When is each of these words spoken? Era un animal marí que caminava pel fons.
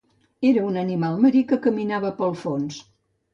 Era 0.51 0.63
un 0.69 0.79
animal 0.83 1.19
marí 1.25 1.43
que 1.51 1.59
caminava 1.67 2.11
pel 2.23 2.35
fons. 2.41 2.81